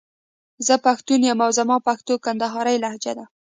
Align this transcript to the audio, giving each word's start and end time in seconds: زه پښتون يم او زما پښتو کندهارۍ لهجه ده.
زه 0.65 0.73
پښتون 0.85 1.19
يم 1.29 1.39
او 1.45 1.51
زما 1.59 1.77
پښتو 1.87 2.13
کندهارۍ 2.25 2.77
لهجه 2.83 3.13
ده. 3.17 3.25